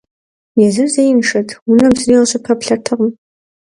Езыр 0.65 0.87
зеиншэт, 0.93 1.49
унэм 1.69 1.91
зыри 1.99 2.15
къыщыпэплъэртэкъым. 2.19 3.11